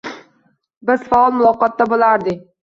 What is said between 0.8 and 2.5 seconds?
Biz faol muloqotda bo‘lardik.